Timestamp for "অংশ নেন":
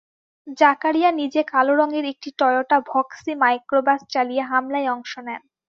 4.95-5.41